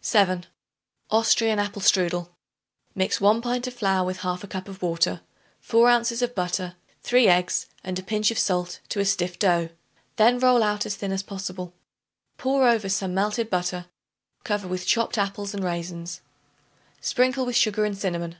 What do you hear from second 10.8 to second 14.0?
as thin as possible. Pour over some melted butter;